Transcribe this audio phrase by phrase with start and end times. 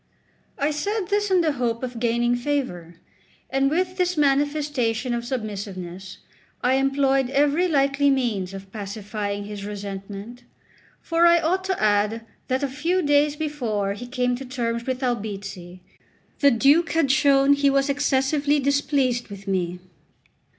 [0.57, 2.95] I said this in the hope of gaining favour;
[3.51, 6.17] and with this manifestation of submissiveness
[6.63, 10.43] I employed every likely means of pacifying his resentment;
[11.03, 15.03] for I ought to add that a few days before he came to terms with
[15.03, 15.81] Albizzi,
[16.39, 19.77] the Duke had shown he was excessively displeased with me.